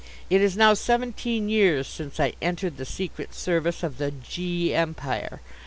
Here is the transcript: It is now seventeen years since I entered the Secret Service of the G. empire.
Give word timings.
It 0.31 0.41
is 0.41 0.57
now 0.57 0.73
seventeen 0.73 1.47
years 1.47 1.85
since 1.87 2.19
I 2.19 2.33
entered 2.41 2.77
the 2.77 2.85
Secret 2.85 3.35
Service 3.35 3.83
of 3.83 3.99
the 3.99 4.09
G. 4.09 4.73
empire. 4.73 5.41